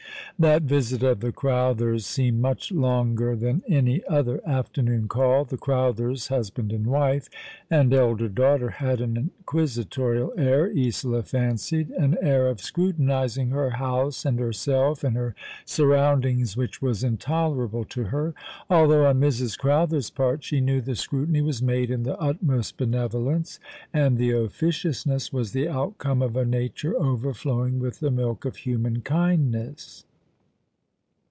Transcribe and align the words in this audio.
That 0.39 0.63
visit 0.63 1.03
of 1.03 1.19
the 1.19 1.31
Crowthers 1.31 2.03
seemed 2.03 2.41
much 2.41 2.71
longer 2.71 3.35
than 3.35 3.61
any 3.69 4.03
other 4.07 4.41
afternoon 4.43 5.07
call. 5.07 5.45
The 5.45 5.55
Crowthers, 5.55 6.29
husband, 6.29 6.73
and 6.73 6.87
wife, 6.87 7.29
and 7.69 7.93
elder 7.93 8.27
daughter, 8.27 8.71
had 8.71 9.01
an 9.01 9.17
inquisitorial 9.17 10.33
air, 10.35 10.71
Isola 10.75 11.21
fancied, 11.21 11.91
an 11.91 12.17
air 12.23 12.47
of 12.49 12.59
scrutinizing 12.59 13.49
her 13.49 13.69
house 13.69 14.25
and 14.25 14.39
herself 14.39 15.03
and 15.03 15.15
her 15.15 15.35
surround 15.63 16.25
ings, 16.25 16.57
which 16.57 16.81
was 16.81 17.03
intolerable 17.03 17.85
to 17.85 18.05
her; 18.05 18.33
although 18.67 19.05
on 19.05 19.19
Mrs. 19.19 19.55
Crowther's 19.59 20.09
part 20.09 20.43
she 20.43 20.59
knew 20.59 20.81
the 20.81 20.95
scrutiny 20.95 21.43
was 21.43 21.61
made 21.61 21.91
in 21.91 22.01
the 22.01 22.13
loo 22.13 22.15
All 22.15 22.17
along 22.17 22.23
the 22.23 22.47
River, 22.47 22.53
utmost 22.53 22.77
benevolence, 22.77 23.59
and 23.93 24.17
the 24.17 24.31
officionsness 24.31 25.31
was 25.31 25.51
the 25.51 25.69
outcome 25.69 26.23
of 26.23 26.35
a 26.35 26.45
nature 26.45 26.95
overflowing 26.99 27.77
with 27.77 27.99
the 27.99 28.09
milk 28.09 28.43
of 28.45 28.55
human 28.55 29.01
kindness. 29.01 30.03